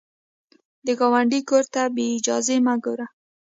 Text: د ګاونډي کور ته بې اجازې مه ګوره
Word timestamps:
د 0.85 0.87
ګاونډي 0.99 1.39
کور 1.49 1.63
ته 1.73 1.81
بې 1.95 2.05
اجازې 2.17 2.57
مه 2.65 2.75
ګوره 2.83 3.07